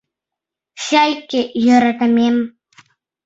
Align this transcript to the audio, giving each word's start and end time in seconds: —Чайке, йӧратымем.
—Чайке, 0.85 1.41
йӧратымем. 1.63 2.35